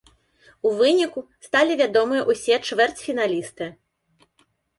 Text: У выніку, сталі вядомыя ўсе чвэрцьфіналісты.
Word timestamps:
У 0.69 0.69
выніку, 0.79 1.19
сталі 1.47 1.73
вядомыя 1.81 2.21
ўсе 2.31 2.55
чвэрцьфіналісты. 2.69 3.65